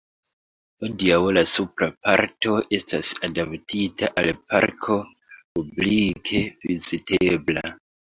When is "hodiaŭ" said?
0.83-1.17